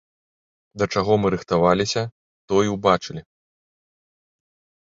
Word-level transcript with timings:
Да 0.81 0.85
чаго 0.95 1.17
мы 1.23 1.27
рыхтаваліся, 1.35 2.01
то 2.49 2.53
і 2.69 2.73
ўбачылі. 2.77 3.21